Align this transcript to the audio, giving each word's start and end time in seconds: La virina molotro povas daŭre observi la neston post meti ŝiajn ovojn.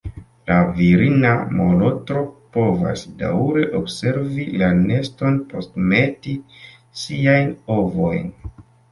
La 0.49 0.55
virina 0.77 1.31
molotro 1.57 2.23
povas 2.55 3.03
daŭre 3.19 3.65
observi 3.79 4.45
la 4.61 4.69
neston 4.79 5.37
post 5.51 5.77
meti 5.91 6.33
ŝiajn 7.03 7.53
ovojn. 7.77 8.27